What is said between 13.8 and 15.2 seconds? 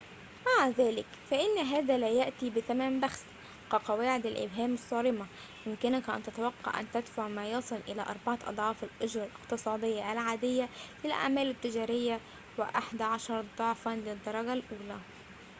للدرجة الأولى